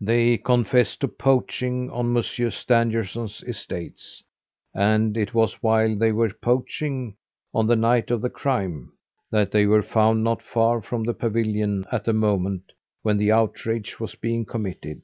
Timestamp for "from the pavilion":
10.80-11.84